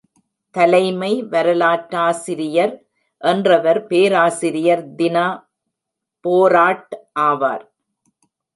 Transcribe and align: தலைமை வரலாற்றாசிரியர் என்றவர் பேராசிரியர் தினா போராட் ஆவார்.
தலைமை 0.55 1.11
வரலாற்றாசிரியர் 1.23 2.73
என்றவர் 3.21 3.79
பேராசிரியர் 3.85 4.83
தினா 4.97 5.27
போராட் 6.25 6.95
ஆவார். 7.19 7.65